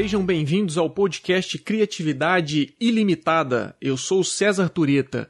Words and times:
sejam 0.00 0.24
bem-vindos 0.24 0.78
ao 0.78 0.88
podcast 0.88 1.58
Criatividade 1.58 2.72
Ilimitada. 2.80 3.74
Eu 3.80 3.96
sou 3.96 4.22
César 4.22 4.68
Tureta. 4.68 5.28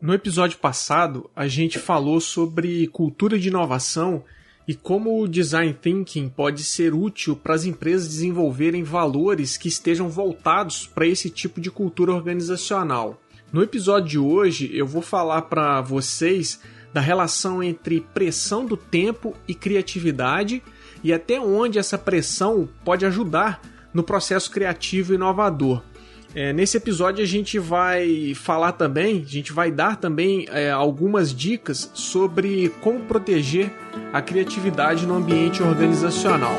No 0.00 0.12
episódio 0.12 0.58
passado, 0.58 1.30
a 1.36 1.46
gente 1.46 1.78
falou 1.78 2.20
sobre 2.20 2.88
cultura 2.88 3.38
de 3.38 3.46
inovação 3.46 4.24
e 4.66 4.74
como 4.74 5.22
o 5.22 5.28
design 5.28 5.72
thinking 5.72 6.28
pode 6.28 6.64
ser 6.64 6.92
útil 6.92 7.36
para 7.36 7.54
as 7.54 7.64
empresas 7.64 8.08
desenvolverem 8.08 8.82
valores 8.82 9.56
que 9.56 9.68
estejam 9.68 10.08
voltados 10.08 10.84
para 10.84 11.06
esse 11.06 11.30
tipo 11.30 11.60
de 11.60 11.70
cultura 11.70 12.12
organizacional. 12.12 13.22
No 13.52 13.62
episódio 13.62 14.08
de 14.08 14.18
hoje, 14.18 14.68
eu 14.74 14.84
vou 14.84 15.00
falar 15.00 15.42
para 15.42 15.80
vocês 15.80 16.58
da 16.92 17.00
relação 17.00 17.62
entre 17.62 18.00
pressão 18.00 18.66
do 18.66 18.76
tempo 18.76 19.32
e 19.46 19.54
criatividade 19.54 20.60
e 21.04 21.12
até 21.12 21.40
onde 21.40 21.78
essa 21.78 21.96
pressão 21.96 22.68
pode 22.84 23.06
ajudar 23.06 23.62
no 23.92 24.02
processo 24.02 24.50
criativo 24.50 25.12
e 25.12 25.16
inovador. 25.16 25.82
É, 26.34 26.52
nesse 26.52 26.78
episódio 26.78 27.22
a 27.22 27.26
gente 27.26 27.58
vai 27.58 28.32
falar 28.34 28.72
também, 28.72 29.22
a 29.26 29.30
gente 29.30 29.52
vai 29.52 29.70
dar 29.70 29.96
também 29.96 30.46
é, 30.50 30.70
algumas 30.70 31.34
dicas 31.34 31.90
sobre 31.92 32.70
como 32.80 33.00
proteger 33.00 33.70
a 34.12 34.22
criatividade 34.22 35.06
no 35.06 35.14
ambiente 35.14 35.62
organizacional. 35.62 36.56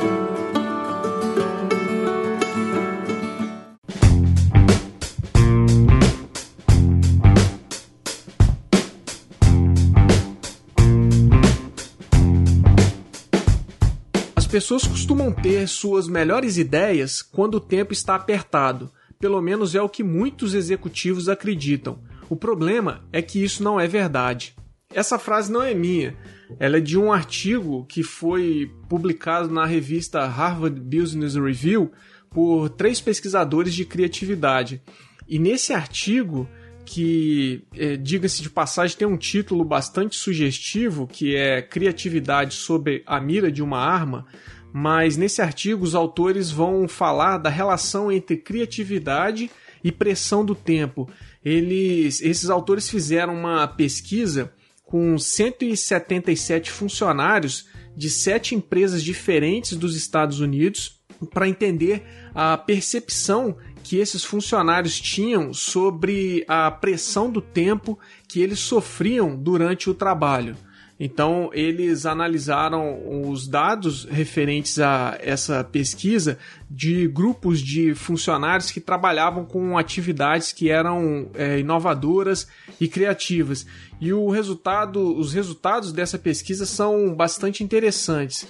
Pessoas 14.53 14.85
costumam 14.85 15.31
ter 15.31 15.67
suas 15.67 16.07
melhores 16.07 16.59
ideias 16.59 17.23
quando 17.23 17.55
o 17.55 17.59
tempo 17.59 17.91
está 17.91 18.13
apertado 18.13 18.91
pelo 19.19 19.41
menos 19.41 19.73
é 19.73 19.81
o 19.81 19.89
que 19.89 20.03
muitos 20.03 20.53
executivos 20.53 21.27
acreditam. 21.27 21.97
O 22.29 22.35
problema 22.35 23.03
é 23.11 23.19
que 23.19 23.43
isso 23.43 23.63
não 23.63 23.79
é 23.79 23.87
verdade. 23.87 24.53
Essa 24.93 25.17
frase 25.17 25.51
não 25.51 25.63
é 25.63 25.73
minha, 25.73 26.15
ela 26.59 26.77
é 26.77 26.79
de 26.79 26.99
um 26.99 27.11
artigo 27.11 27.83
que 27.85 28.03
foi 28.03 28.69
publicado 28.87 29.49
na 29.49 29.65
revista 29.65 30.23
Harvard 30.27 30.79
Business 30.79 31.33
Review 31.33 31.91
por 32.29 32.69
três 32.69 33.01
pesquisadores 33.01 33.73
de 33.73 33.85
criatividade. 33.85 34.83
E 35.27 35.39
nesse 35.39 35.73
artigo, 35.73 36.47
que, 36.85 37.63
é, 37.73 37.95
diga-se 37.95 38.41
de 38.41 38.49
passagem, 38.49 38.97
tem 38.97 39.07
um 39.07 39.17
título 39.17 39.63
bastante 39.63 40.15
sugestivo, 40.15 41.07
que 41.07 41.35
é 41.35 41.61
Criatividade 41.61 42.55
sob 42.55 43.03
a 43.05 43.19
mira 43.19 43.51
de 43.51 43.61
uma 43.61 43.79
arma, 43.79 44.25
mas 44.73 45.17
nesse 45.17 45.41
artigo 45.41 45.83
os 45.83 45.95
autores 45.95 46.49
vão 46.49 46.87
falar 46.87 47.37
da 47.37 47.49
relação 47.49 48.11
entre 48.11 48.37
criatividade 48.37 49.49
e 49.83 49.91
pressão 49.91 50.43
do 50.43 50.55
tempo. 50.55 51.09
Eles, 51.43 52.21
esses 52.21 52.49
autores 52.49 52.89
fizeram 52.89 53.35
uma 53.35 53.67
pesquisa 53.67 54.51
com 54.83 55.17
177 55.17 56.71
funcionários 56.71 57.67
de 57.95 58.09
sete 58.09 58.55
empresas 58.55 59.03
diferentes 59.03 59.75
dos 59.77 59.95
Estados 59.95 60.39
Unidos 60.39 61.01
para 61.31 61.47
entender 61.47 62.03
a 62.33 62.57
percepção 62.57 63.55
que 63.83 63.97
esses 63.97 64.23
funcionários 64.23 64.99
tinham 64.99 65.53
sobre 65.53 66.45
a 66.47 66.71
pressão 66.71 67.29
do 67.29 67.41
tempo 67.41 67.99
que 68.27 68.41
eles 68.41 68.59
sofriam 68.59 69.35
durante 69.35 69.89
o 69.89 69.93
trabalho. 69.93 70.55
Então, 70.99 71.49
eles 71.53 72.05
analisaram 72.05 73.27
os 73.27 73.47
dados 73.47 74.05
referentes 74.05 74.79
a 74.79 75.17
essa 75.19 75.63
pesquisa 75.63 76.37
de 76.69 77.07
grupos 77.07 77.59
de 77.59 77.93
funcionários 77.93 78.71
que 78.71 78.79
trabalhavam 78.79 79.43
com 79.43 79.77
atividades 79.77 80.53
que 80.53 80.69
eram 80.69 81.29
é, 81.33 81.59
inovadoras 81.59 82.47
e 82.79 82.87
criativas. 82.87 83.65
E 83.99 84.13
o 84.13 84.29
resultado, 84.29 85.17
os 85.17 85.33
resultados 85.33 85.91
dessa 85.91 86.17
pesquisa 86.17 86.65
são 86.65 87.13
bastante 87.13 87.63
interessantes. 87.63 88.47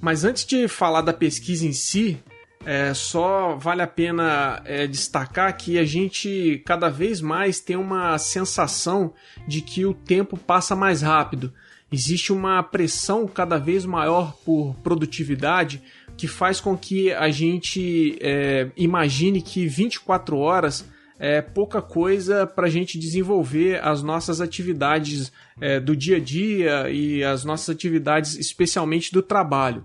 Mas 0.00 0.24
antes 0.24 0.44
de 0.44 0.66
falar 0.66 1.02
da 1.02 1.12
pesquisa 1.12 1.66
em 1.66 1.72
si, 1.72 2.18
é, 2.64 2.94
só 2.94 3.56
vale 3.56 3.82
a 3.82 3.86
pena 3.86 4.62
é, 4.64 4.86
destacar 4.86 5.56
que 5.56 5.78
a 5.78 5.84
gente 5.84 6.62
cada 6.64 6.88
vez 6.88 7.20
mais 7.20 7.60
tem 7.60 7.76
uma 7.76 8.16
sensação 8.18 9.12
de 9.46 9.60
que 9.60 9.84
o 9.84 9.92
tempo 9.92 10.36
passa 10.36 10.74
mais 10.74 11.02
rápido. 11.02 11.52
Existe 11.92 12.32
uma 12.32 12.62
pressão 12.62 13.26
cada 13.28 13.58
vez 13.58 13.84
maior 13.84 14.34
por 14.44 14.74
produtividade 14.82 15.82
que 16.16 16.26
faz 16.26 16.60
com 16.60 16.76
que 16.76 17.12
a 17.12 17.30
gente 17.30 18.16
é, 18.20 18.70
imagine 18.76 19.42
que 19.42 19.66
24 19.66 20.36
horas 20.38 20.84
é 21.26 21.40
pouca 21.40 21.80
coisa 21.80 22.46
para 22.46 22.66
a 22.66 22.70
gente 22.70 22.98
desenvolver 22.98 23.82
as 23.82 24.02
nossas 24.02 24.42
atividades 24.42 25.32
é, 25.58 25.80
do 25.80 25.96
dia 25.96 26.18
a 26.18 26.20
dia 26.20 26.90
e 26.90 27.24
as 27.24 27.46
nossas 27.46 27.74
atividades, 27.74 28.34
especialmente 28.36 29.10
do 29.10 29.22
trabalho. 29.22 29.82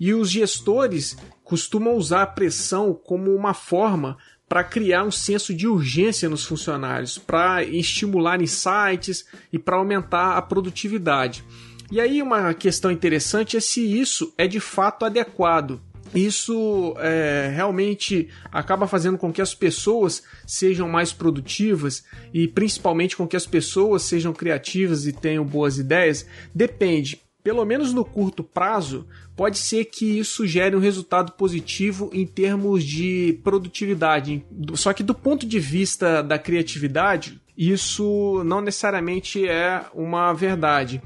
E 0.00 0.14
os 0.14 0.30
gestores 0.30 1.14
costumam 1.44 1.94
usar 1.94 2.22
a 2.22 2.26
pressão 2.26 2.94
como 2.94 3.34
uma 3.34 3.52
forma 3.52 4.16
para 4.48 4.64
criar 4.64 5.04
um 5.04 5.10
senso 5.10 5.52
de 5.52 5.68
urgência 5.68 6.26
nos 6.26 6.46
funcionários, 6.46 7.18
para 7.18 7.62
estimular 7.62 8.40
insights 8.40 9.26
e 9.52 9.58
para 9.58 9.76
aumentar 9.76 10.38
a 10.38 10.42
produtividade. 10.42 11.44
E 11.92 12.00
aí 12.00 12.22
uma 12.22 12.54
questão 12.54 12.90
interessante 12.90 13.58
é 13.58 13.60
se 13.60 13.82
isso 13.82 14.32
é 14.38 14.46
de 14.46 14.58
fato 14.58 15.04
adequado. 15.04 15.82
Isso 16.14 16.94
é, 16.98 17.52
realmente 17.54 18.28
acaba 18.50 18.86
fazendo 18.86 19.18
com 19.18 19.32
que 19.32 19.42
as 19.42 19.54
pessoas 19.54 20.22
sejam 20.46 20.88
mais 20.88 21.12
produtivas 21.12 22.04
e 22.32 22.48
principalmente 22.48 23.16
com 23.16 23.26
que 23.26 23.36
as 23.36 23.46
pessoas 23.46 24.02
sejam 24.02 24.32
criativas 24.32 25.06
e 25.06 25.12
tenham 25.12 25.44
boas 25.44 25.78
ideias? 25.78 26.26
Depende 26.54 27.20
pelo 27.48 27.64
menos 27.64 27.94
no 27.94 28.04
curto 28.04 28.44
prazo, 28.44 29.06
pode 29.34 29.56
ser 29.56 29.86
que 29.86 30.18
isso 30.18 30.46
gere 30.46 30.76
um 30.76 30.80
resultado 30.80 31.32
positivo 31.32 32.10
em 32.12 32.26
termos 32.26 32.84
de 32.84 33.40
produtividade. 33.42 34.44
Só 34.74 34.92
que 34.92 35.02
do 35.02 35.14
ponto 35.14 35.46
de 35.46 35.58
vista 35.58 36.22
da 36.22 36.38
criatividade, 36.38 37.40
isso 37.56 38.42
não 38.44 38.60
necessariamente 38.60 39.48
é 39.48 39.82
uma 39.94 40.32
verdade. 40.34 41.00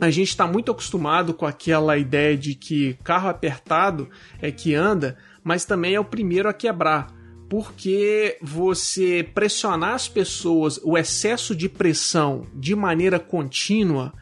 A 0.00 0.10
gente 0.10 0.28
está 0.28 0.46
muito 0.46 0.72
acostumado 0.72 1.32
com 1.32 1.46
aquela 1.46 1.96
ideia 1.96 2.36
de 2.36 2.54
que 2.54 2.98
carro 3.04 3.28
apertado 3.28 4.08
é 4.40 4.50
que 4.50 4.74
anda, 4.74 5.16
mas 5.42 5.64
também 5.64 5.94
é 5.94 6.00
o 6.00 6.04
primeiro 6.04 6.48
a 6.48 6.52
quebrar 6.52 7.14
porque 7.48 8.36
você 8.42 9.22
pressionar 9.22 9.94
as 9.94 10.08
pessoas, 10.08 10.80
o 10.82 10.96
excesso 10.96 11.54
de 11.54 11.68
pressão 11.68 12.46
de 12.54 12.74
maneira 12.74 13.20
contínua, 13.20 14.12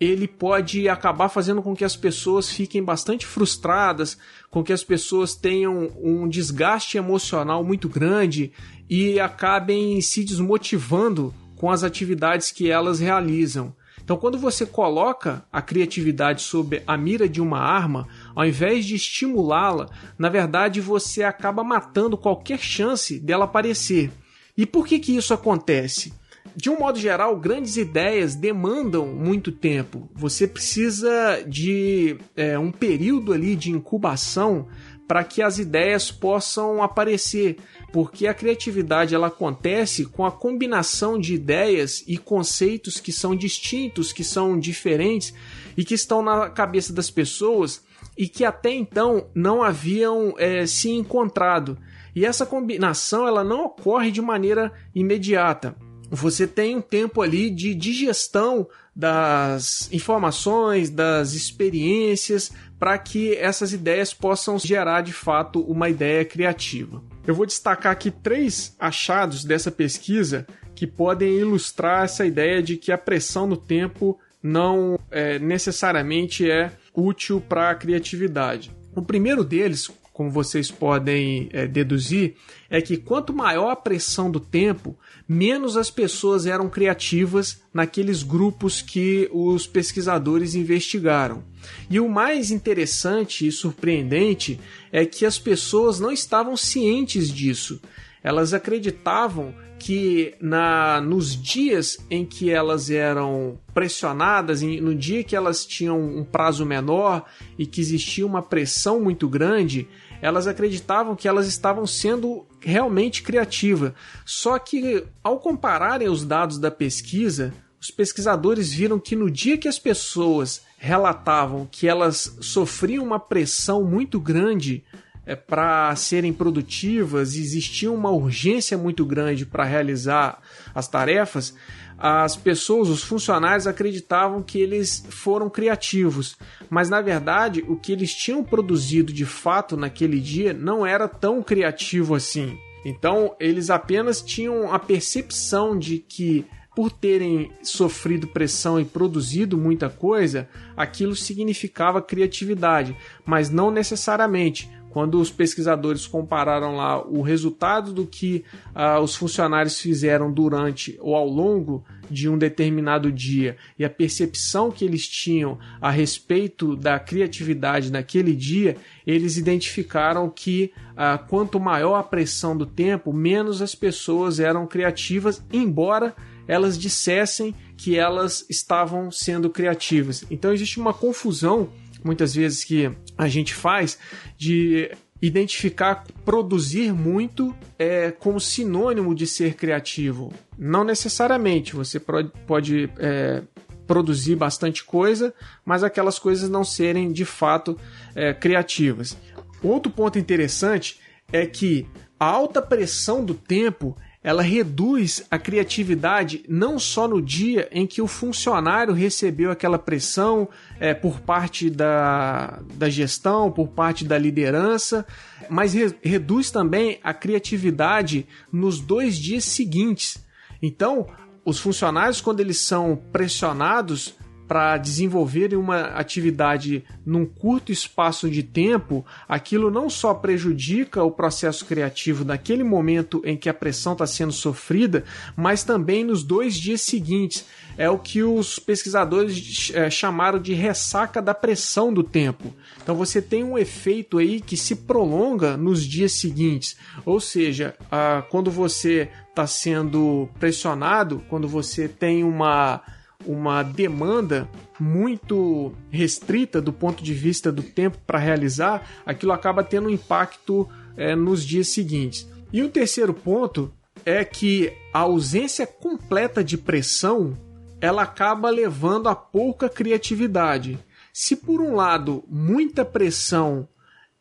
ele 0.00 0.26
pode 0.26 0.88
acabar 0.88 1.28
fazendo 1.28 1.62
com 1.62 1.76
que 1.76 1.84
as 1.84 1.94
pessoas 1.94 2.50
fiquem 2.50 2.82
bastante 2.82 3.26
frustradas, 3.26 4.16
com 4.50 4.64
que 4.64 4.72
as 4.72 4.82
pessoas 4.82 5.34
tenham 5.34 5.90
um 6.02 6.26
desgaste 6.26 6.96
emocional 6.96 7.62
muito 7.62 7.88
grande 7.88 8.50
e 8.88 9.20
acabem 9.20 10.00
se 10.00 10.24
desmotivando 10.24 11.34
com 11.54 11.70
as 11.70 11.84
atividades 11.84 12.50
que 12.50 12.70
elas 12.70 12.98
realizam. 12.98 13.72
Então, 14.10 14.18
quando 14.18 14.38
você 14.38 14.66
coloca 14.66 15.44
a 15.52 15.62
criatividade 15.62 16.42
sob 16.42 16.82
a 16.84 16.96
mira 16.96 17.28
de 17.28 17.40
uma 17.40 17.60
arma, 17.60 18.08
ao 18.34 18.44
invés 18.44 18.84
de 18.84 18.96
estimulá-la, 18.96 19.88
na 20.18 20.28
verdade 20.28 20.80
você 20.80 21.22
acaba 21.22 21.62
matando 21.62 22.18
qualquer 22.18 22.58
chance 22.58 23.20
dela 23.20 23.44
aparecer. 23.44 24.10
E 24.56 24.66
por 24.66 24.84
que 24.84 24.98
que 24.98 25.14
isso 25.14 25.32
acontece? 25.32 26.12
de 26.56 26.68
um 26.68 26.78
modo 26.78 26.98
geral, 26.98 27.38
grandes 27.38 27.76
ideias 27.76 28.34
demandam 28.34 29.06
muito 29.06 29.52
tempo. 29.52 30.08
Você 30.14 30.46
precisa 30.46 31.42
de 31.46 32.18
é, 32.36 32.58
um 32.58 32.72
período 32.72 33.32
ali 33.32 33.54
de 33.54 33.70
incubação 33.70 34.66
para 35.10 35.24
que 35.24 35.42
as 35.42 35.58
ideias 35.58 36.12
possam 36.12 36.80
aparecer, 36.80 37.56
porque 37.92 38.28
a 38.28 38.32
criatividade 38.32 39.12
ela 39.12 39.26
acontece 39.26 40.04
com 40.04 40.24
a 40.24 40.30
combinação 40.30 41.18
de 41.18 41.34
ideias 41.34 42.04
e 42.06 42.16
conceitos 42.16 43.00
que 43.00 43.10
são 43.10 43.34
distintos, 43.34 44.12
que 44.12 44.22
são 44.22 44.56
diferentes 44.56 45.34
e 45.76 45.84
que 45.84 45.94
estão 45.94 46.22
na 46.22 46.48
cabeça 46.48 46.92
das 46.92 47.10
pessoas 47.10 47.84
e 48.16 48.28
que 48.28 48.44
até 48.44 48.70
então 48.70 49.26
não 49.34 49.64
haviam 49.64 50.32
é, 50.38 50.64
se 50.64 50.90
encontrado. 50.90 51.76
E 52.14 52.24
essa 52.24 52.46
combinação 52.46 53.26
ela 53.26 53.42
não 53.42 53.64
ocorre 53.64 54.12
de 54.12 54.22
maneira 54.22 54.72
imediata 54.94 55.74
você 56.10 56.44
tem 56.44 56.76
um 56.76 56.80
tempo 56.80 57.22
ali 57.22 57.50
de 57.50 57.72
digestão 57.72 58.66
das 58.94 59.88
informações, 59.92 60.90
das 60.90 61.34
experiências, 61.34 62.50
para 62.80 62.96
que 62.96 63.34
essas 63.34 63.74
ideias 63.74 64.14
possam 64.14 64.58
gerar 64.58 65.02
de 65.02 65.12
fato 65.12 65.60
uma 65.60 65.90
ideia 65.90 66.24
criativa. 66.24 67.02
Eu 67.26 67.34
vou 67.34 67.44
destacar 67.44 67.92
aqui 67.92 68.10
três 68.10 68.74
achados 68.80 69.44
dessa 69.44 69.70
pesquisa 69.70 70.46
que 70.74 70.86
podem 70.86 71.38
ilustrar 71.38 72.04
essa 72.04 72.24
ideia 72.24 72.62
de 72.62 72.78
que 72.78 72.90
a 72.90 72.96
pressão 72.96 73.46
no 73.46 73.56
tempo 73.56 74.18
não 74.42 74.98
é, 75.10 75.38
necessariamente 75.38 76.50
é 76.50 76.72
útil 76.94 77.38
para 77.46 77.68
a 77.68 77.74
criatividade. 77.74 78.74
O 78.96 79.02
primeiro 79.02 79.44
deles 79.44 79.90
como 80.20 80.30
vocês 80.30 80.70
podem 80.70 81.48
é, 81.50 81.66
deduzir, 81.66 82.34
é 82.68 82.82
que 82.82 82.98
quanto 82.98 83.32
maior 83.32 83.70
a 83.70 83.74
pressão 83.74 84.30
do 84.30 84.38
tempo, 84.38 84.94
menos 85.26 85.78
as 85.78 85.90
pessoas 85.90 86.44
eram 86.44 86.68
criativas 86.68 87.62
naqueles 87.72 88.22
grupos 88.22 88.82
que 88.82 89.30
os 89.32 89.66
pesquisadores 89.66 90.54
investigaram. 90.54 91.42
E 91.88 91.98
o 91.98 92.06
mais 92.06 92.50
interessante 92.50 93.46
e 93.46 93.50
surpreendente 93.50 94.60
é 94.92 95.06
que 95.06 95.24
as 95.24 95.38
pessoas 95.38 95.98
não 95.98 96.12
estavam 96.12 96.54
cientes 96.54 97.32
disso. 97.32 97.80
Elas 98.22 98.52
acreditavam 98.52 99.54
que 99.78 100.34
na, 100.40 101.00
nos 101.00 101.34
dias 101.34 101.98
em 102.10 102.24
que 102.24 102.50
elas 102.50 102.90
eram 102.90 103.58
pressionadas, 103.72 104.60
no 104.60 104.94
dia 104.94 105.24
que 105.24 105.34
elas 105.34 105.64
tinham 105.64 105.98
um 105.98 106.22
prazo 106.22 106.66
menor 106.66 107.24
e 107.58 107.64
que 107.64 107.80
existia 107.80 108.26
uma 108.26 108.42
pressão 108.42 109.00
muito 109.00 109.26
grande, 109.26 109.88
elas 110.20 110.46
acreditavam 110.46 111.16
que 111.16 111.26
elas 111.26 111.46
estavam 111.46 111.86
sendo 111.86 112.46
realmente 112.60 113.22
criativas. 113.22 113.92
Só 114.26 114.58
que, 114.58 115.02
ao 115.24 115.38
compararem 115.38 116.08
os 116.08 116.26
dados 116.26 116.58
da 116.58 116.70
pesquisa, 116.70 117.54
os 117.80 117.90
pesquisadores 117.90 118.70
viram 118.70 118.98
que 118.98 119.16
no 119.16 119.30
dia 119.30 119.56
que 119.56 119.66
as 119.66 119.78
pessoas 119.78 120.60
relatavam 120.76 121.66
que 121.70 121.88
elas 121.88 122.36
sofriam 122.40 123.02
uma 123.02 123.18
pressão 123.18 123.82
muito 123.82 124.20
grande 124.20 124.84
é, 125.30 125.36
para 125.36 125.94
serem 125.94 126.32
produtivas, 126.32 127.36
existia 127.36 127.90
uma 127.92 128.10
urgência 128.10 128.76
muito 128.76 129.04
grande 129.06 129.46
para 129.46 129.62
realizar 129.62 130.40
as 130.74 130.88
tarefas, 130.88 131.54
as 131.96 132.34
pessoas, 132.34 132.88
os 132.88 133.04
funcionários 133.04 133.68
acreditavam 133.68 134.42
que 134.42 134.58
eles 134.58 135.06
foram 135.08 135.48
criativos, 135.48 136.36
mas 136.68 136.90
na 136.90 137.00
verdade 137.00 137.64
o 137.68 137.76
que 137.76 137.92
eles 137.92 138.12
tinham 138.12 138.42
produzido 138.42 139.12
de 139.12 139.24
fato 139.24 139.76
naquele 139.76 140.18
dia 140.18 140.52
não 140.52 140.84
era 140.84 141.06
tão 141.06 141.44
criativo 141.44 142.16
assim. 142.16 142.58
Então 142.84 143.36
eles 143.38 143.70
apenas 143.70 144.20
tinham 144.20 144.72
a 144.72 144.80
percepção 144.80 145.78
de 145.78 145.98
que 145.98 146.44
por 146.74 146.90
terem 146.90 147.52
sofrido 147.62 148.26
pressão 148.26 148.80
e 148.80 148.84
produzido 148.84 149.58
muita 149.58 149.90
coisa, 149.90 150.48
aquilo 150.76 151.14
significava 151.14 152.00
criatividade, 152.00 152.96
mas 153.24 153.50
não 153.50 153.70
necessariamente 153.70 154.70
quando 154.90 155.20
os 155.20 155.30
pesquisadores 155.30 156.06
compararam 156.06 156.76
lá 156.76 157.02
o 157.02 157.22
resultado 157.22 157.92
do 157.92 158.06
que 158.06 158.44
uh, 158.74 159.00
os 159.00 159.14
funcionários 159.14 159.80
fizeram 159.80 160.32
durante 160.32 160.98
ou 161.00 161.14
ao 161.14 161.26
longo 161.26 161.84
de 162.10 162.28
um 162.28 162.36
determinado 162.36 163.12
dia 163.12 163.56
e 163.78 163.84
a 163.84 163.90
percepção 163.90 164.70
que 164.70 164.84
eles 164.84 165.06
tinham 165.06 165.58
a 165.80 165.90
respeito 165.90 166.74
da 166.74 166.98
criatividade 166.98 167.92
naquele 167.92 168.34
dia, 168.34 168.76
eles 169.06 169.36
identificaram 169.36 170.28
que 170.28 170.72
uh, 170.92 171.24
quanto 171.28 171.60
maior 171.60 171.94
a 171.94 172.02
pressão 172.02 172.56
do 172.56 172.66
tempo, 172.66 173.12
menos 173.12 173.62
as 173.62 173.74
pessoas 173.74 174.40
eram 174.40 174.66
criativas, 174.66 175.42
embora 175.52 176.14
elas 176.48 176.76
dissessem 176.76 177.54
que 177.76 177.96
elas 177.96 178.44
estavam 178.50 179.10
sendo 179.10 179.48
criativas. 179.48 180.24
Então 180.28 180.52
existe 180.52 180.80
uma 180.80 180.92
confusão 180.92 181.68
muitas 182.04 182.34
vezes 182.34 182.64
que 182.64 182.90
a 183.16 183.28
gente 183.28 183.54
faz 183.54 183.98
de 184.36 184.90
identificar 185.22 186.04
produzir 186.24 186.92
muito 186.92 187.54
é, 187.78 188.10
como 188.10 188.40
sinônimo 188.40 189.14
de 189.14 189.26
ser 189.26 189.54
criativo. 189.54 190.32
Não 190.58 190.82
necessariamente, 190.82 191.74
você 191.74 192.00
pode 192.00 192.90
é, 192.98 193.42
produzir 193.86 194.36
bastante 194.36 194.84
coisa, 194.84 195.34
mas 195.64 195.82
aquelas 195.82 196.18
coisas 196.18 196.48
não 196.48 196.64
serem 196.64 197.12
de 197.12 197.24
fato 197.24 197.76
é, 198.14 198.32
criativas. 198.32 199.16
Outro 199.62 199.92
ponto 199.92 200.18
interessante 200.18 201.00
é 201.32 201.44
que 201.44 201.86
a 202.18 202.26
alta 202.26 202.62
pressão 202.62 203.24
do 203.24 203.34
tempo 203.34 203.96
ela 204.22 204.42
reduz 204.42 205.24
a 205.30 205.38
criatividade 205.38 206.44
não 206.46 206.78
só 206.78 207.08
no 207.08 207.22
dia 207.22 207.68
em 207.72 207.86
que 207.86 208.02
o 208.02 208.06
funcionário 208.06 208.92
recebeu 208.92 209.50
aquela 209.50 209.78
pressão 209.78 210.48
é, 210.78 210.92
por 210.92 211.20
parte 211.20 211.70
da, 211.70 212.60
da 212.74 212.90
gestão, 212.90 213.50
por 213.50 213.68
parte 213.68 214.04
da 214.04 214.18
liderança, 214.18 215.06
mas 215.48 215.72
re, 215.72 215.94
reduz 216.02 216.50
também 216.50 216.98
a 217.02 217.14
criatividade 217.14 218.26
nos 218.52 218.78
dois 218.78 219.16
dias 219.16 219.44
seguintes. 219.44 220.22
Então, 220.60 221.06
os 221.42 221.58
funcionários, 221.58 222.20
quando 222.20 222.40
eles 222.40 222.58
são 222.58 223.00
pressionados 223.10 224.14
para 224.50 224.78
desenvolverem 224.78 225.56
uma 225.56 225.82
atividade 225.90 226.82
num 227.06 227.24
curto 227.24 227.70
espaço 227.70 228.28
de 228.28 228.42
tempo, 228.42 229.06
aquilo 229.28 229.70
não 229.70 229.88
só 229.88 230.12
prejudica 230.12 231.04
o 231.04 231.12
processo 231.12 231.64
criativo 231.64 232.24
naquele 232.24 232.64
momento 232.64 233.22
em 233.24 233.36
que 233.36 233.48
a 233.48 233.54
pressão 233.54 233.92
está 233.92 234.08
sendo 234.08 234.32
sofrida, 234.32 235.04
mas 235.36 235.62
também 235.62 236.02
nos 236.02 236.24
dois 236.24 236.56
dias 236.56 236.80
seguintes. 236.80 237.46
É 237.78 237.88
o 237.88 237.96
que 237.96 238.24
os 238.24 238.58
pesquisadores 238.58 239.70
é, 239.72 239.88
chamaram 239.88 240.40
de 240.40 240.52
ressaca 240.52 241.22
da 241.22 241.32
pressão 241.32 241.94
do 241.94 242.02
tempo. 242.02 242.52
Então 242.82 242.96
você 242.96 243.22
tem 243.22 243.44
um 243.44 243.56
efeito 243.56 244.18
aí 244.18 244.40
que 244.40 244.56
se 244.56 244.74
prolonga 244.74 245.56
nos 245.56 245.84
dias 245.84 246.10
seguintes. 246.14 246.76
Ou 247.06 247.20
seja, 247.20 247.76
ah, 247.88 248.24
quando 248.28 248.50
você 248.50 249.08
está 249.28 249.46
sendo 249.46 250.28
pressionado, 250.40 251.22
quando 251.28 251.46
você 251.46 251.86
tem 251.86 252.24
uma 252.24 252.82
uma 253.26 253.62
demanda 253.62 254.48
muito 254.78 255.72
restrita 255.90 256.60
do 256.60 256.72
ponto 256.72 257.02
de 257.02 257.12
vista 257.12 257.52
do 257.52 257.62
tempo 257.62 257.98
para 258.06 258.18
realizar, 258.18 258.88
aquilo 259.04 259.32
acaba 259.32 259.62
tendo 259.62 259.88
um 259.88 259.90
impacto 259.90 260.68
é, 260.96 261.14
nos 261.14 261.44
dias 261.44 261.68
seguintes. 261.68 262.28
E 262.52 262.62
o 262.62 262.68
terceiro 262.68 263.14
ponto 263.14 263.72
é 264.04 264.24
que 264.24 264.72
a 264.92 265.00
ausência 265.00 265.66
completa 265.66 266.42
de 266.42 266.56
pressão 266.56 267.36
ela 267.80 268.02
acaba 268.02 268.50
levando 268.50 269.08
a 269.08 269.14
pouca 269.14 269.68
criatividade. 269.68 270.78
Se 271.12 271.34
por 271.34 271.60
um 271.60 271.74
lado 271.74 272.24
muita 272.28 272.84
pressão 272.84 273.68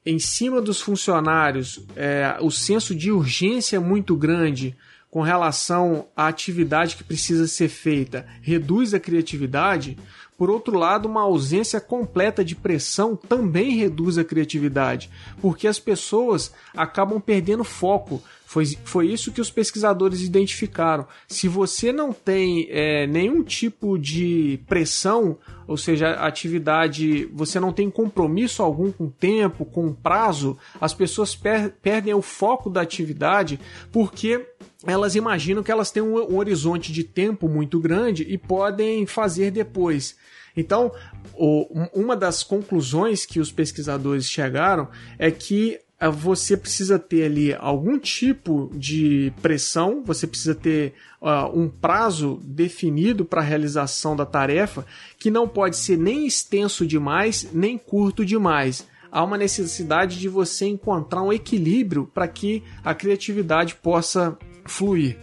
em 0.06 0.18
cima 0.18 0.62
dos 0.62 0.82
funcionários, 0.82 1.86
é, 1.96 2.38
o 2.42 2.50
senso 2.50 2.96
de 2.96 3.12
urgência 3.12 3.78
é 3.78 3.80
muito 3.80 4.16
grande, 4.16 4.76
com 5.10 5.22
relação 5.22 6.08
à 6.16 6.28
atividade 6.28 6.96
que 6.96 7.04
precisa 7.04 7.48
ser 7.48 7.68
feita 7.68 8.26
reduz 8.42 8.94
a 8.94 9.00
criatividade, 9.00 9.98
por 10.40 10.50
outro 10.50 10.80
lado, 10.80 11.06
uma 11.06 11.24
ausência 11.24 11.82
completa 11.82 12.46
de 12.46 12.56
pressão 12.56 13.14
também 13.14 13.76
reduz 13.76 14.18
a 14.18 14.24
criatividade, 14.24 15.10
porque 15.42 15.68
as 15.68 15.80
pessoas 15.80 16.54
acabam 16.74 17.20
perdendo 17.20 17.66
foco. 17.66 18.24
Foi, 18.46 18.66
foi 18.86 19.08
isso 19.08 19.34
que 19.34 19.42
os 19.42 19.52
pesquisadores 19.52 20.22
identificaram. 20.22 21.06
Se 21.28 21.50
você 21.50 21.92
não 21.92 22.14
tem 22.14 22.68
é, 22.70 23.06
nenhum 23.06 23.44
tipo 23.44 24.00
de 24.00 24.62
pressão, 24.66 25.38
ou 25.68 25.76
seja, 25.76 26.12
atividade, 26.12 27.26
você 27.34 27.60
não 27.60 27.74
tem 27.74 27.92
compromisso 27.92 28.64
algum 28.64 28.94
com 28.94 29.08
o 29.08 29.12
tempo, 29.12 29.66
com 29.66 29.88
o 29.88 29.94
prazo, 29.94 30.58
as 30.80 30.94
pessoas 30.94 31.36
per 31.36 31.74
perdem 31.82 32.14
o 32.14 32.22
foco 32.22 32.70
da 32.70 32.80
atividade 32.80 33.60
porque 33.92 34.48
elas 34.86 35.16
imaginam 35.16 35.62
que 35.62 35.72
elas 35.72 35.92
têm 35.92 36.02
um, 36.02 36.16
um 36.16 36.38
horizonte 36.38 36.94
de 36.94 37.04
tempo 37.04 37.50
muito 37.50 37.80
grande 37.80 38.24
e 38.24 38.38
podem 38.38 39.06
fazer 39.06 39.52
depois. 39.52 40.16
Então, 40.56 40.92
o, 41.34 41.88
uma 41.94 42.16
das 42.16 42.44
conclusões 42.44 43.26
que 43.26 43.40
os 43.40 43.52
pesquisadores 43.52 44.26
chegaram 44.26 44.90
é 45.18 45.32
que 45.32 45.80
ah, 46.00 46.10
você 46.10 46.56
precisa 46.56 46.98
ter 46.98 47.26
ali 47.26 47.54
algum 47.54 48.00
tipo 48.00 48.72
de 48.74 49.34
pressão, 49.42 50.02
você 50.02 50.26
precisa 50.26 50.56
ter 50.56 50.94
uh, 51.22 51.50
um 51.54 51.68
prazo 51.68 52.40
definido 52.42 53.26
para 53.26 53.42
a 53.42 53.44
realização 53.44 54.16
da 54.16 54.26
tarefa 54.26 54.86
que 55.18 55.30
não 55.30 55.46
pode 55.46 55.76
ser 55.76 55.98
nem 55.98 56.26
extenso 56.26 56.88
demais, 56.88 57.50
nem 57.52 57.78
curto 57.78 58.26
demais. 58.26 58.88
Há 59.12 59.24
uma 59.24 59.38
necessidade 59.38 60.20
de 60.20 60.30
você 60.30 60.68
encontrar 60.68 61.22
um 61.22 61.34
equilíbrio 61.34 62.10
para 62.14 62.28
que 62.28 62.64
a 62.82 62.94
criatividade 62.94 63.76
possa 63.76 64.38
fluir. 64.66 65.18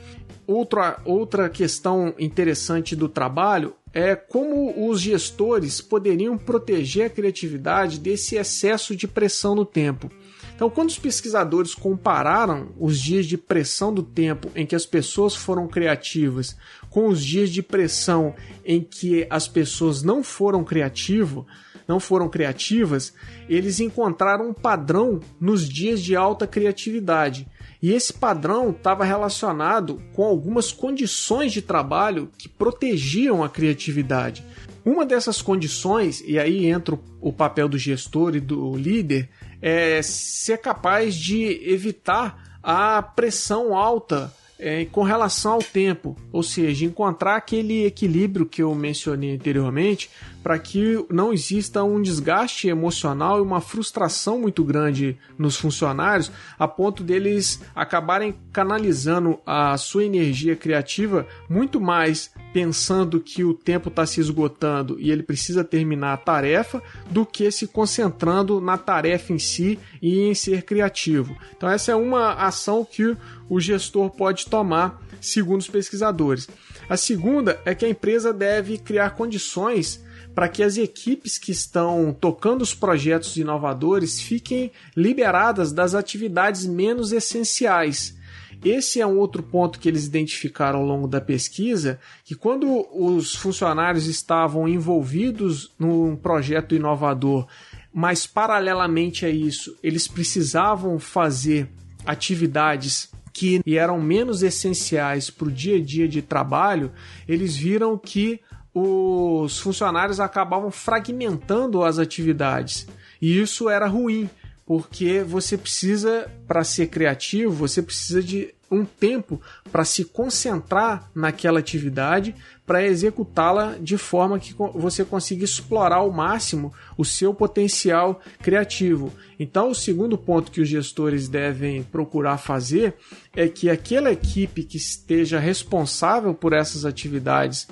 Outra, 0.46 1.00
outra 1.04 1.48
questão 1.48 2.14
interessante 2.18 2.94
do 2.94 3.08
trabalho 3.08 3.74
é 3.96 4.14
como 4.14 4.90
os 4.90 5.00
gestores 5.00 5.80
poderiam 5.80 6.36
proteger 6.36 7.06
a 7.06 7.10
criatividade 7.10 7.98
desse 7.98 8.36
excesso 8.36 8.94
de 8.94 9.08
pressão 9.08 9.54
no 9.54 9.64
tempo. 9.64 10.10
Então, 10.54 10.68
quando 10.68 10.90
os 10.90 10.98
pesquisadores 10.98 11.74
compararam 11.74 12.74
os 12.78 13.00
dias 13.00 13.24
de 13.24 13.38
pressão 13.38 13.94
do 13.94 14.02
tempo 14.02 14.50
em 14.54 14.66
que 14.66 14.76
as 14.76 14.84
pessoas 14.84 15.34
foram 15.34 15.66
criativas 15.66 16.58
com 16.90 17.08
os 17.08 17.24
dias 17.24 17.48
de 17.48 17.62
pressão 17.62 18.34
em 18.66 18.82
que 18.82 19.26
as 19.30 19.48
pessoas 19.48 20.02
não 20.02 20.22
foram 20.22 20.62
criativo, 20.62 21.46
não 21.88 21.98
foram 21.98 22.28
criativas, 22.28 23.14
eles 23.48 23.80
encontraram 23.80 24.50
um 24.50 24.52
padrão 24.52 25.20
nos 25.40 25.66
dias 25.66 26.02
de 26.02 26.14
alta 26.14 26.46
criatividade. 26.46 27.48
E 27.82 27.92
esse 27.92 28.12
padrão 28.12 28.70
estava 28.70 29.04
relacionado 29.04 30.00
com 30.12 30.24
algumas 30.24 30.72
condições 30.72 31.52
de 31.52 31.60
trabalho 31.60 32.30
que 32.38 32.48
protegiam 32.48 33.44
a 33.44 33.48
criatividade. 33.48 34.44
Uma 34.84 35.04
dessas 35.04 35.42
condições, 35.42 36.22
e 36.24 36.38
aí 36.38 36.66
entra 36.66 36.98
o 37.20 37.32
papel 37.32 37.68
do 37.68 37.76
gestor 37.76 38.36
e 38.36 38.40
do 38.40 38.76
líder, 38.76 39.28
é 39.60 40.00
ser 40.02 40.58
capaz 40.58 41.14
de 41.14 41.44
evitar 41.68 42.58
a 42.62 43.02
pressão 43.02 43.76
alta 43.76 44.32
é, 44.58 44.84
com 44.86 45.02
relação 45.02 45.54
ao 45.54 45.62
tempo, 45.62 46.16
ou 46.32 46.42
seja, 46.42 46.84
encontrar 46.84 47.36
aquele 47.36 47.84
equilíbrio 47.84 48.46
que 48.46 48.62
eu 48.62 48.74
mencionei 48.74 49.34
anteriormente 49.34 50.10
para 50.42 50.58
que 50.58 51.04
não 51.10 51.32
exista 51.32 51.82
um 51.82 52.00
desgaste 52.00 52.68
emocional 52.68 53.38
e 53.38 53.42
uma 53.42 53.60
frustração 53.60 54.40
muito 54.40 54.62
grande 54.64 55.18
nos 55.36 55.56
funcionários, 55.56 56.30
a 56.58 56.68
ponto 56.68 57.02
deles 57.02 57.60
acabarem 57.74 58.34
canalizando 58.52 59.40
a 59.44 59.76
sua 59.76 60.04
energia 60.04 60.54
criativa 60.54 61.26
muito 61.48 61.80
mais 61.80 62.32
pensando 62.56 63.20
que 63.20 63.44
o 63.44 63.52
tempo 63.52 63.90
está 63.90 64.06
se 64.06 64.18
esgotando 64.18 64.98
e 64.98 65.10
ele 65.10 65.22
precisa 65.22 65.62
terminar 65.62 66.14
a 66.14 66.16
tarefa, 66.16 66.82
do 67.10 67.26
que 67.26 67.50
se 67.50 67.66
concentrando 67.66 68.62
na 68.62 68.78
tarefa 68.78 69.34
em 69.34 69.38
si 69.38 69.78
e 70.00 70.20
em 70.20 70.34
ser 70.34 70.62
criativo. 70.62 71.36
Então, 71.54 71.68
essa 71.68 71.92
é 71.92 71.94
uma 71.94 72.32
ação 72.32 72.82
que 72.82 73.14
o 73.46 73.60
gestor 73.60 74.08
pode 74.08 74.46
tomar, 74.46 75.02
segundo 75.20 75.60
os 75.60 75.68
pesquisadores. 75.68 76.48
A 76.88 76.96
segunda 76.96 77.60
é 77.66 77.74
que 77.74 77.84
a 77.84 77.90
empresa 77.90 78.32
deve 78.32 78.78
criar 78.78 79.10
condições 79.10 80.02
para 80.34 80.48
que 80.48 80.62
as 80.62 80.78
equipes 80.78 81.36
que 81.36 81.52
estão 81.52 82.16
tocando 82.18 82.62
os 82.62 82.72
projetos 82.72 83.36
inovadores 83.36 84.18
fiquem 84.18 84.72
liberadas 84.96 85.72
das 85.72 85.94
atividades 85.94 86.64
menos 86.64 87.12
essenciais. 87.12 88.15
Esse 88.64 89.00
é 89.00 89.06
um 89.06 89.18
outro 89.18 89.42
ponto 89.42 89.78
que 89.78 89.88
eles 89.88 90.06
identificaram 90.06 90.80
ao 90.80 90.84
longo 90.84 91.06
da 91.06 91.20
pesquisa, 91.20 91.98
que 92.24 92.34
quando 92.34 92.86
os 92.92 93.34
funcionários 93.34 94.06
estavam 94.06 94.68
envolvidos 94.68 95.72
num 95.78 96.16
projeto 96.16 96.74
inovador, 96.74 97.46
mas 97.92 98.26
paralelamente 98.26 99.24
a 99.24 99.30
isso, 99.30 99.76
eles 99.82 100.08
precisavam 100.08 100.98
fazer 100.98 101.68
atividades 102.04 103.10
que 103.32 103.60
eram 103.66 104.00
menos 104.00 104.42
essenciais 104.42 105.28
para 105.28 105.48
o 105.48 105.52
dia 105.52 105.76
a 105.76 105.80
dia 105.80 106.08
de 106.08 106.22
trabalho, 106.22 106.90
eles 107.28 107.54
viram 107.54 107.98
que 107.98 108.40
os 108.72 109.58
funcionários 109.58 110.20
acabavam 110.20 110.70
fragmentando 110.70 111.82
as 111.82 111.98
atividades. 111.98 112.86
E 113.20 113.38
isso 113.38 113.68
era 113.68 113.86
ruim, 113.86 114.28
porque 114.66 115.22
você 115.22 115.56
precisa, 115.56 116.28
para 116.46 116.64
ser 116.64 116.88
criativo, 116.88 117.52
você 117.52 117.80
precisa 117.80 118.20
de 118.20 118.52
um 118.68 118.84
tempo 118.84 119.40
para 119.70 119.84
se 119.84 120.04
concentrar 120.04 121.08
naquela 121.14 121.60
atividade, 121.60 122.34
para 122.66 122.84
executá-la 122.84 123.76
de 123.80 123.96
forma 123.96 124.40
que 124.40 124.52
você 124.74 125.04
consiga 125.04 125.44
explorar 125.44 125.98
ao 125.98 126.10
máximo 126.10 126.74
o 126.98 127.04
seu 127.04 127.32
potencial 127.32 128.20
criativo. 128.42 129.12
Então, 129.38 129.70
o 129.70 129.74
segundo 129.74 130.18
ponto 130.18 130.50
que 130.50 130.60
os 130.60 130.68
gestores 130.68 131.28
devem 131.28 131.84
procurar 131.84 132.38
fazer 132.38 132.96
é 133.36 133.46
que 133.46 133.70
aquela 133.70 134.10
equipe 134.10 134.64
que 134.64 134.78
esteja 134.78 135.38
responsável 135.38 136.34
por 136.34 136.52
essas 136.52 136.84
atividades 136.84 137.68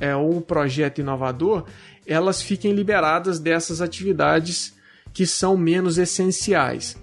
é, 0.00 0.16
ou 0.16 0.34
um 0.34 0.40
projeto 0.40 1.02
inovador, 1.02 1.66
elas 2.06 2.40
fiquem 2.40 2.72
liberadas 2.72 3.38
dessas 3.38 3.82
atividades 3.82 4.77
que 5.18 5.26
são 5.26 5.56
menos 5.56 5.98
essenciais. 5.98 6.96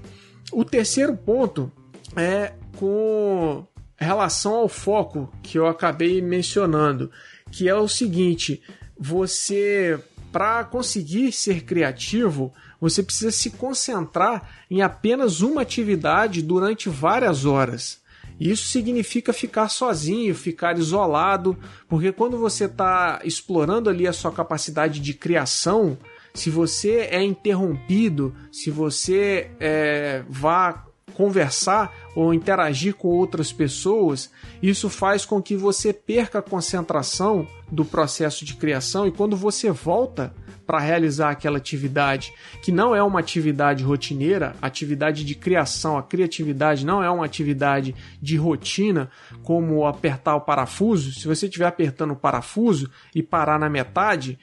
O 0.50 0.63
terceiro 0.63 1.17
ponto 1.17 1.69
é 2.15 2.53
com 2.77 3.67
relação 3.98 4.55
ao 4.55 4.69
foco 4.69 5.29
que 5.43 5.60
eu 5.60 5.67
acabei 5.67 6.22
mencionando, 6.22 7.12
que 7.51 7.67
é 7.67 7.75
o 7.75 7.89
seguinte: 7.89 8.63
você 8.98 10.00
para 10.31 10.63
conseguir 10.63 11.34
ser 11.34 11.65
criativo, 11.65 12.53
você 12.79 13.03
precisa 13.03 13.31
se 13.31 13.50
concentrar 13.50 14.50
em 14.72 14.81
apenas 14.81 15.41
uma 15.41 15.62
atividade 15.62 16.41
durante 16.41 16.88
várias 16.88 17.43
horas. 17.43 18.00
Isso 18.39 18.69
significa 18.69 19.34
ficar 19.34 19.67
sozinho, 19.67 20.34
ficar 20.34 20.77
isolado, 20.79 21.57
porque 21.89 22.13
quando 22.13 22.38
você 22.38 22.63
está 22.63 23.19
explorando 23.25 23.89
ali 23.89 24.07
a 24.07 24.13
sua 24.13 24.31
capacidade 24.31 25.01
de 25.01 25.13
criação, 25.13 25.98
se 26.36 26.50
você 26.50 27.08
é 27.10 27.24
interrompido, 27.24 28.36
se 28.51 28.70
você 28.70 29.50
é, 29.60 30.24
vá 30.30 30.86
conversar 31.15 31.94
ou 32.13 32.34
interagir 32.34 32.94
com 32.94 33.08
outras 33.08 33.51
pessoas, 33.51 34.30
isso 34.62 34.89
faz 34.89 35.25
com 35.25 35.42
que 35.42 35.56
você 35.56 35.94
perca 35.94 36.39
a 36.39 36.42
concentração 36.42 37.48
do 37.72 37.86
processo 37.86 38.44
de 38.44 38.56
criação 38.56 39.08
e 39.08 39.12
quando 39.12 39.36
você 39.38 39.72
volta 39.72 40.36
para 40.65 40.79
realizar 40.79 41.29
aquela 41.29 41.57
atividade, 41.57 42.34
que 42.62 42.72
não 42.72 42.95
é 42.95 43.01
uma 43.03 43.19
atividade 43.19 43.84
rotineira, 43.84 44.55
atividade 44.62 45.24
de 45.24 45.36
criação, 45.36 45.98
a 45.98 46.03
criatividade 46.03 46.86
não 46.86 47.03
é 47.03 47.10
uma 47.10 47.25
atividade 47.25 47.95
de 48.22 48.36
rotina, 48.36 49.10
como 49.43 49.86
apertar 49.86 50.36
o 50.36 50.41
parafuso. 50.41 51.13
Se 51.13 51.27
você 51.27 51.45
estiver 51.45 51.67
apertando 51.67 52.12
o 52.12 52.15
parafuso 52.15 52.89
e 53.13 53.22
parar 53.22 53.60
na 53.60 53.69
metade 53.69 54.39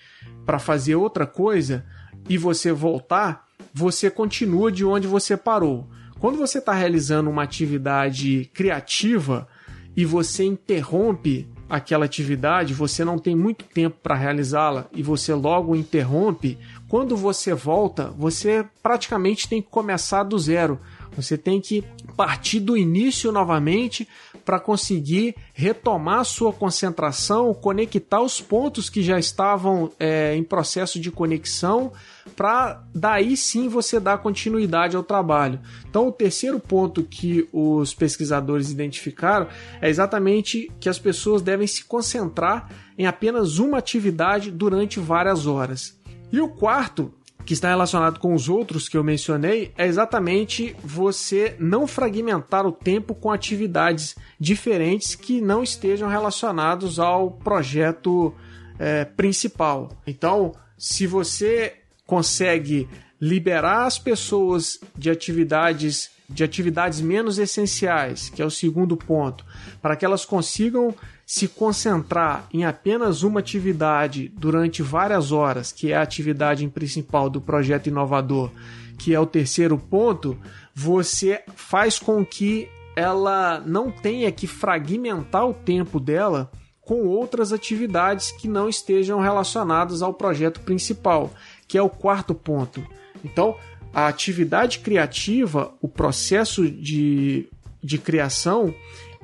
para 0.47 0.59
fazer 0.59 0.95
outra 0.95 1.26
coisa 1.26 1.85
e 2.29 2.38
você 2.38 2.73
voltar, 2.73 3.47
você 3.75 4.11
continua 4.11 4.71
de 4.71 4.85
onde 4.85 5.07
você 5.07 5.37
parou. 5.37 5.88
Quando 6.19 6.38
você 6.38 6.59
está 6.59 6.73
realizando 6.73 7.29
uma 7.29 7.43
atividade 7.43 8.49
criativa 8.55 9.49
e 9.97 10.05
você 10.05 10.45
interrompe 10.45 11.52
aquela 11.73 12.05
atividade, 12.05 12.75
você 12.75 13.02
não 13.02 13.19
tem 13.19 13.35
muito 13.35 13.64
tempo 13.64 13.97
para 14.02 14.14
realizá-la 14.14 14.85
e 14.93 15.02
você 15.02 15.33
logo 15.33 15.75
interrompe, 15.75 16.59
quando 16.93 17.17
você 17.17 17.55
volta, 17.55 18.13
você 18.19 18.67
praticamente 18.83 19.49
tem 19.49 19.63
que 19.63 19.69
começar 19.71 20.25
do 20.25 20.39
zero. 20.39 20.79
Você 21.17 21.39
tem 21.39 21.59
que 21.59 21.83
partir 22.15 22.61
do 22.61 22.77
início 22.77 23.33
novamente 23.33 24.07
para 24.45 24.61
conseguir 24.61 25.35
retomar 25.55 26.23
sua 26.27 26.53
concentração, 26.53 27.55
conectar 27.55 28.21
os 28.21 28.43
pontos 28.43 28.91
que 28.91 29.03
já 29.03 29.19
estavam 29.19 29.91
é, 29.99 30.37
em 30.37 30.45
processo 30.45 31.01
de 31.01 31.11
conexão, 31.11 31.95
para 32.37 32.85
daí 32.95 33.39
sim 33.39 33.69
você 33.69 33.99
dar 33.99 34.19
continuidade 34.19 34.95
ao 34.95 35.03
trabalho. 35.03 35.61
Então, 35.89 36.09
o 36.09 36.13
terceiro 36.13 36.61
ponto 36.61 37.03
que 37.03 37.49
os 37.55 37.95
pesquisadores 37.95 38.71
identificaram 38.71 39.49
é 39.81 39.89
exatamente 39.89 40.71
que 40.79 40.91
as 40.91 40.99
pessoas 40.99 41.41
devem 41.41 41.67
se 41.67 41.85
concentrar 41.85 42.69
em 42.99 43.07
apenas 43.07 43.59
uma 43.59 43.79
atividade 43.79 44.51
durante 44.51 45.01
várias 45.01 45.47
horas. 45.47 46.02
E 46.33 46.41
o 46.41 46.49
quarto 46.49 47.12
que 47.45 47.53
está 47.53 47.69
relacionado 47.69 48.19
com 48.19 48.35
os 48.35 48.49
outros 48.49 48.89
que 48.89 48.97
eu 48.97 49.05
mencionei 49.05 49.73
é 49.77 49.87
exatamente 49.87 50.75
você 50.83 51.57
não 51.59 51.87
fragmentar 51.87 52.67
o 52.67 52.73
tempo 52.73 53.15
com 53.15 53.31
atividades 53.31 54.17
diferentes 54.39 55.15
que 55.15 55.41
não 55.41 55.62
estejam 55.62 56.09
relacionados 56.09 56.99
ao 56.99 57.33
projeto 57.33 58.35
é, 58.79 59.05
principal. 59.05 59.91
Então, 60.07 60.55
se 60.79 61.07
você 61.07 61.75
consegue 62.07 62.89
liberar 63.21 63.87
as 63.87 63.99
pessoas 63.99 64.81
de 64.97 65.11
atividades 65.11 66.11
de 66.33 66.43
atividades 66.43 67.01
menos 67.01 67.39
essenciais, 67.39 68.31
que 68.31 68.41
é 68.41 68.45
o 68.45 68.51
segundo 68.51 68.97
ponto, 68.97 69.45
para 69.83 69.95
que 69.95 70.05
elas 70.05 70.25
consigam 70.25 70.95
se 71.33 71.49
concentrar 71.49 72.47
em 72.53 72.67
apenas 72.67 73.23
uma 73.23 73.41
atividade 73.41 74.31
durante 74.37 74.83
várias 74.83 75.33
horas, 75.33 75.73
que 75.73 75.91
é 75.91 75.97
a 75.97 76.03
atividade 76.03 76.69
principal 76.69 77.31
do 77.31 77.41
projeto 77.41 77.87
inovador, 77.87 78.51
que 78.99 79.15
é 79.15 79.19
o 79.19 79.25
terceiro 79.25 79.79
ponto, 79.79 80.37
você 80.75 81.43
faz 81.57 81.99
com 81.99 82.23
que 82.23 82.69
ela 82.95 83.62
não 83.65 83.91
tenha 83.91 84.31
que 84.31 84.47
fragmentar 84.47 85.49
o 85.49 85.55
tempo 85.55 85.99
dela 85.99 86.53
com 86.83 87.07
outras 87.07 87.51
atividades 87.51 88.31
que 88.31 88.47
não 88.47 88.69
estejam 88.69 89.19
relacionadas 89.19 90.03
ao 90.03 90.12
projeto 90.12 90.61
principal, 90.61 91.33
que 91.67 91.79
é 91.79 91.83
o 91.83 91.89
quarto 91.89 92.35
ponto. 92.35 92.87
Então, 93.25 93.57
a 93.95 94.07
atividade 94.07 94.81
criativa, 94.81 95.73
o 95.81 95.89
processo 95.89 96.71
de, 96.71 97.49
de 97.83 97.97
criação, 97.97 98.75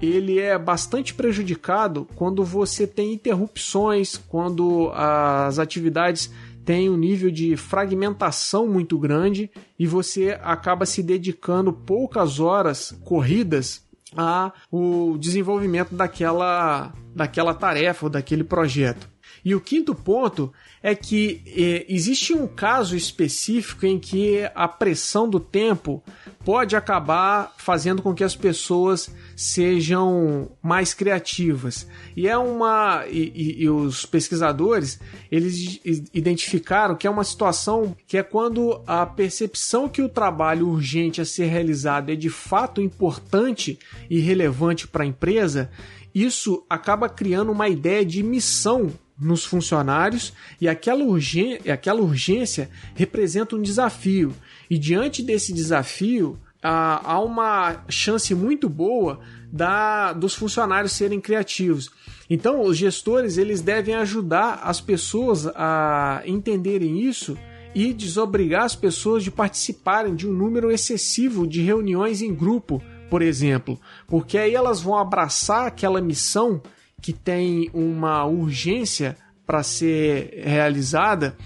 ele 0.00 0.38
é 0.38 0.56
bastante 0.58 1.12
prejudicado 1.14 2.06
quando 2.14 2.44
você 2.44 2.86
tem 2.86 3.12
interrupções, 3.12 4.16
quando 4.16 4.90
as 4.94 5.58
atividades 5.58 6.30
têm 6.64 6.90
um 6.90 6.96
nível 6.96 7.30
de 7.30 7.56
fragmentação 7.56 8.68
muito 8.68 8.98
grande 8.98 9.50
e 9.78 9.86
você 9.86 10.38
acaba 10.42 10.84
se 10.84 11.02
dedicando 11.02 11.72
poucas 11.72 12.40
horas 12.40 12.96
corridas 13.04 13.86
a 14.16 14.52
o 14.70 15.16
desenvolvimento 15.18 15.94
daquela, 15.94 16.92
daquela 17.14 17.54
tarefa 17.54 18.06
ou 18.06 18.10
daquele 18.10 18.44
projeto. 18.44 19.08
E 19.44 19.54
o 19.54 19.60
quinto 19.60 19.94
ponto 19.94 20.52
é 20.82 20.94
que 20.94 21.42
eh, 21.46 21.86
existe 21.88 22.34
um 22.34 22.46
caso 22.46 22.96
específico 22.96 23.86
em 23.86 23.98
que 23.98 24.40
a 24.54 24.68
pressão 24.68 25.28
do 25.28 25.40
tempo 25.40 26.02
pode 26.48 26.74
acabar 26.74 27.52
fazendo 27.58 28.00
com 28.00 28.14
que 28.14 28.24
as 28.24 28.34
pessoas 28.34 29.14
sejam 29.36 30.50
mais 30.62 30.94
criativas. 30.94 31.86
E 32.16 32.26
é 32.26 32.38
uma 32.38 33.04
e, 33.06 33.30
e, 33.34 33.64
e 33.64 33.68
os 33.68 34.06
pesquisadores 34.06 34.98
eles 35.30 35.78
identificaram 36.14 36.96
que 36.96 37.06
é 37.06 37.10
uma 37.10 37.22
situação 37.22 37.94
que 38.06 38.16
é 38.16 38.22
quando 38.22 38.82
a 38.86 39.04
percepção 39.04 39.90
que 39.90 40.00
o 40.00 40.08
trabalho 40.08 40.70
urgente 40.70 41.20
a 41.20 41.24
ser 41.26 41.48
realizado 41.48 42.10
é 42.10 42.14
de 42.14 42.30
fato 42.30 42.80
importante 42.80 43.78
e 44.08 44.18
relevante 44.18 44.88
para 44.88 45.04
a 45.04 45.06
empresa, 45.06 45.70
isso 46.14 46.64
acaba 46.66 47.10
criando 47.10 47.52
uma 47.52 47.68
ideia 47.68 48.06
de 48.06 48.22
missão 48.22 48.90
nos 49.20 49.44
funcionários 49.44 50.32
e 50.60 50.68
aquela, 50.68 51.04
urgência, 51.04 51.74
aquela 51.74 52.00
urgência 52.00 52.70
representa 52.94 53.56
um 53.56 53.60
desafio. 53.60 54.32
E 54.70 54.78
diante 54.78 55.22
desse 55.22 55.52
desafio, 55.52 56.38
há 56.62 57.20
uma 57.20 57.84
chance 57.88 58.34
muito 58.34 58.68
boa 58.68 59.20
da, 59.50 60.12
dos 60.12 60.34
funcionários 60.34 60.92
serem 60.92 61.20
criativos. 61.20 61.90
Então, 62.28 62.60
os 62.62 62.76
gestores 62.76 63.38
eles 63.38 63.60
devem 63.60 63.94
ajudar 63.94 64.60
as 64.62 64.80
pessoas 64.80 65.46
a 65.46 66.22
entenderem 66.26 67.00
isso 67.00 67.38
e 67.74 67.92
desobrigar 67.92 68.64
as 68.64 68.74
pessoas 68.74 69.22
de 69.22 69.30
participarem 69.30 70.14
de 70.14 70.26
um 70.26 70.32
número 70.32 70.70
excessivo 70.70 71.46
de 71.46 71.62
reuniões 71.62 72.20
em 72.20 72.34
grupo, 72.34 72.82
por 73.08 73.22
exemplo, 73.22 73.80
porque 74.06 74.36
aí 74.36 74.54
elas 74.54 74.80
vão 74.80 74.98
abraçar 74.98 75.66
aquela 75.66 76.00
missão 76.00 76.60
que 77.00 77.12
tem 77.12 77.70
uma 77.72 78.24
urgência 78.24 79.16
para 79.46 79.62
ser 79.62 80.42
realizada 80.44 81.36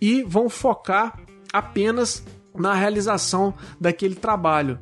e 0.00 0.22
vão 0.22 0.48
focar 0.48 1.20
apenas 1.52 2.24
na 2.56 2.74
realização 2.74 3.54
daquele 3.80 4.14
trabalho. 4.14 4.78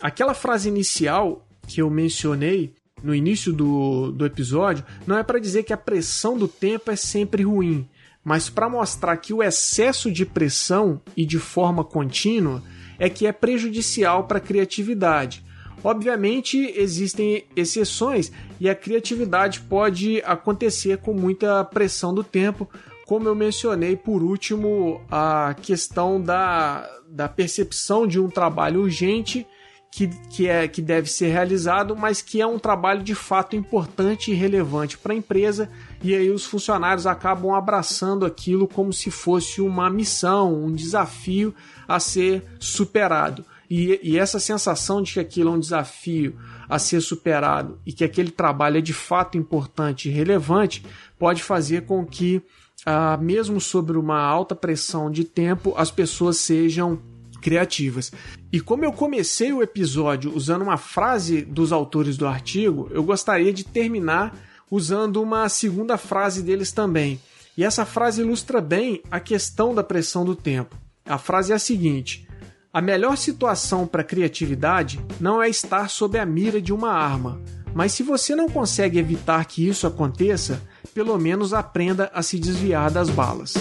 Aquela 0.00 0.34
frase 0.34 0.68
inicial 0.68 1.46
que 1.66 1.82
eu 1.82 1.90
mencionei 1.90 2.74
no 3.02 3.14
início 3.14 3.52
do, 3.52 4.10
do 4.12 4.24
episódio 4.26 4.84
não 5.06 5.18
é 5.18 5.22
para 5.22 5.38
dizer 5.38 5.62
que 5.62 5.72
a 5.72 5.76
pressão 5.76 6.36
do 6.36 6.48
tempo 6.48 6.90
é 6.90 6.96
sempre 6.96 7.42
ruim, 7.42 7.88
mas 8.24 8.48
para 8.48 8.68
mostrar 8.68 9.16
que 9.16 9.32
o 9.32 9.42
excesso 9.42 10.10
de 10.10 10.24
pressão 10.26 11.00
e 11.16 11.24
de 11.24 11.38
forma 11.38 11.84
contínua 11.84 12.62
é 12.98 13.08
que 13.08 13.26
é 13.26 13.32
prejudicial 13.32 14.24
para 14.24 14.38
a 14.38 14.40
criatividade. 14.40 15.44
Obviamente 15.82 16.58
existem 16.76 17.44
exceções 17.54 18.32
e 18.58 18.68
a 18.68 18.74
criatividade 18.74 19.60
pode 19.60 20.20
acontecer 20.24 20.98
com 20.98 21.14
muita 21.14 21.64
pressão 21.64 22.12
do 22.12 22.24
tempo, 22.24 22.68
como 23.06 23.28
eu 23.28 23.34
mencionei 23.34 23.96
por 23.96 24.22
último, 24.22 25.00
a 25.10 25.54
questão 25.62 26.20
da, 26.20 26.86
da 27.10 27.28
percepção 27.28 28.06
de 28.06 28.20
um 28.20 28.28
trabalho 28.28 28.82
urgente 28.82 29.46
que, 29.90 30.08
que, 30.30 30.46
é, 30.46 30.68
que 30.68 30.82
deve 30.82 31.10
ser 31.10 31.28
realizado, 31.28 31.96
mas 31.96 32.20
que 32.20 32.40
é 32.40 32.46
um 32.46 32.58
trabalho 32.58 33.02
de 33.02 33.14
fato 33.14 33.56
importante 33.56 34.30
e 34.30 34.34
relevante 34.34 34.98
para 34.98 35.12
a 35.12 35.16
empresa, 35.16 35.68
e 36.02 36.14
aí 36.14 36.30
os 36.30 36.44
funcionários 36.44 37.06
acabam 37.06 37.54
abraçando 37.54 38.26
aquilo 38.26 38.68
como 38.68 38.92
se 38.92 39.10
fosse 39.10 39.60
uma 39.60 39.88
missão, 39.88 40.64
um 40.64 40.72
desafio 40.72 41.54
a 41.86 41.98
ser 41.98 42.44
superado. 42.60 43.44
E, 43.70 44.00
e 44.02 44.18
essa 44.18 44.40
sensação 44.40 45.02
de 45.02 45.14
que 45.14 45.20
aquilo 45.20 45.50
é 45.50 45.52
um 45.52 45.60
desafio 45.60 46.38
a 46.68 46.78
ser 46.78 47.00
superado 47.00 47.78
e 47.84 47.92
que 47.92 48.04
aquele 48.04 48.30
trabalho 48.30 48.78
é 48.78 48.80
de 48.80 48.94
fato 48.94 49.36
importante 49.36 50.08
e 50.08 50.12
relevante 50.12 50.84
pode 51.18 51.42
fazer 51.42 51.84
com 51.84 52.04
que, 52.04 52.42
ah, 52.84 53.16
mesmo 53.16 53.60
sobre 53.60 53.98
uma 53.98 54.20
alta 54.20 54.54
pressão 54.54 55.10
de 55.10 55.24
tempo, 55.24 55.74
as 55.76 55.90
pessoas 55.90 56.38
sejam 56.38 57.00
criativas. 57.40 58.12
E 58.52 58.60
como 58.60 58.84
eu 58.84 58.92
comecei 58.92 59.52
o 59.52 59.62
episódio 59.62 60.34
usando 60.34 60.62
uma 60.62 60.76
frase 60.76 61.42
dos 61.42 61.72
autores 61.72 62.16
do 62.16 62.26
artigo, 62.26 62.88
eu 62.92 63.02
gostaria 63.02 63.52
de 63.52 63.64
terminar 63.64 64.36
usando 64.70 65.22
uma 65.22 65.48
segunda 65.48 65.96
frase 65.96 66.42
deles 66.42 66.72
também. 66.72 67.20
E 67.56 67.64
essa 67.64 67.84
frase 67.84 68.22
ilustra 68.22 68.60
bem 68.60 69.02
a 69.10 69.18
questão 69.18 69.74
da 69.74 69.82
pressão 69.82 70.24
do 70.24 70.36
tempo. 70.36 70.76
A 71.04 71.18
frase 71.18 71.52
é 71.52 71.56
a 71.56 71.58
seguinte: 71.58 72.28
a 72.72 72.80
melhor 72.80 73.16
situação 73.16 73.86
para 73.86 74.04
criatividade 74.04 75.00
não 75.20 75.42
é 75.42 75.48
estar 75.48 75.88
sob 75.88 76.18
a 76.18 76.26
mira 76.26 76.60
de 76.60 76.72
uma 76.72 76.92
arma, 76.92 77.40
mas 77.74 77.92
se 77.92 78.02
você 78.02 78.36
não 78.36 78.48
consegue 78.48 78.98
evitar 78.98 79.44
que 79.46 79.66
isso 79.66 79.86
aconteça, 79.86 80.62
pelo 80.98 81.16
menos 81.16 81.54
aprenda 81.54 82.10
a 82.12 82.24
se 82.24 82.40
desviar 82.40 82.90
das 82.90 83.08
balas. 83.08 83.54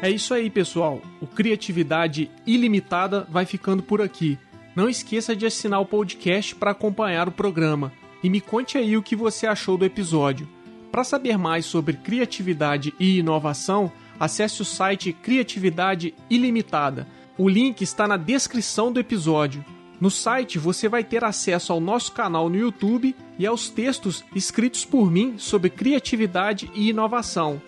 É 0.00 0.08
isso 0.10 0.32
aí, 0.32 0.48
pessoal. 0.48 1.02
O 1.20 1.26
Criatividade 1.26 2.30
Ilimitada 2.46 3.26
vai 3.30 3.44
ficando 3.44 3.82
por 3.82 4.00
aqui. 4.00 4.38
Não 4.74 4.88
esqueça 4.88 5.36
de 5.36 5.44
assinar 5.44 5.82
o 5.82 5.84
podcast 5.84 6.54
para 6.54 6.70
acompanhar 6.70 7.28
o 7.28 7.32
programa 7.32 7.92
e 8.24 8.30
me 8.30 8.40
conte 8.40 8.78
aí 8.78 8.96
o 8.96 9.02
que 9.02 9.14
você 9.14 9.46
achou 9.46 9.76
do 9.76 9.84
episódio. 9.84 10.48
Para 10.90 11.04
saber 11.04 11.36
mais 11.36 11.66
sobre 11.66 11.98
criatividade 11.98 12.94
e 12.98 13.18
inovação, 13.18 13.92
acesse 14.18 14.62
o 14.62 14.64
site 14.64 15.12
Criatividade 15.12 16.14
Ilimitada. 16.28 17.06
O 17.36 17.48
link 17.48 17.82
está 17.82 18.08
na 18.08 18.16
descrição 18.16 18.90
do 18.92 18.98
episódio. 18.98 19.64
No 20.00 20.10
site 20.10 20.58
você 20.58 20.88
vai 20.88 21.02
ter 21.02 21.24
acesso 21.24 21.72
ao 21.72 21.80
nosso 21.80 22.12
canal 22.12 22.48
no 22.48 22.56
YouTube 22.56 23.14
e 23.38 23.46
aos 23.46 23.68
textos 23.68 24.24
escritos 24.34 24.84
por 24.84 25.10
mim 25.10 25.34
sobre 25.38 25.70
criatividade 25.70 26.70
e 26.74 26.90
inovação. 26.90 27.60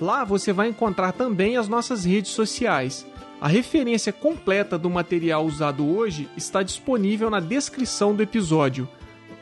Lá 0.00 0.24
você 0.24 0.52
vai 0.52 0.68
encontrar 0.68 1.12
também 1.12 1.56
as 1.56 1.68
nossas 1.68 2.04
redes 2.04 2.32
sociais. 2.32 3.06
A 3.40 3.48
referência 3.48 4.12
completa 4.12 4.78
do 4.78 4.90
material 4.90 5.44
usado 5.44 5.86
hoje 5.86 6.28
está 6.36 6.62
disponível 6.62 7.30
na 7.30 7.40
descrição 7.40 8.14
do 8.14 8.22
episódio. 8.22 8.88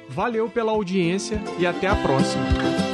Valeu 0.08 0.48
pela 0.48 0.72
audiência 0.72 1.42
e 1.58 1.66
até 1.66 1.86
a 1.86 1.96
próxima! 1.96 2.93